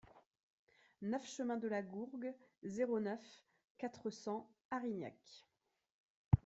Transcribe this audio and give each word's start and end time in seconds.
neuf 1.03 1.27
chemin 1.29 1.57
de 1.57 1.67
la 1.67 1.83
Gourgue, 1.83 2.33
zéro 2.63 2.99
neuf, 2.99 3.43
quatre 3.77 4.09
cents 4.09 4.49
Arignac 4.71 5.45